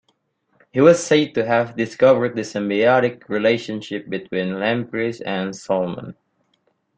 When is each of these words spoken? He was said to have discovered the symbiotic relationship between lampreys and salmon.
He 0.71 0.81
was 0.81 0.97
said 1.05 1.35
to 1.35 1.45
have 1.45 1.75
discovered 1.75 2.33
the 2.35 2.41
symbiotic 2.41 3.29
relationship 3.29 4.09
between 4.09 4.59
lampreys 4.59 5.21
and 5.21 5.55
salmon. 5.55 6.15